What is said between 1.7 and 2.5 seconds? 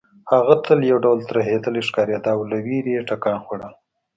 ښکارېده او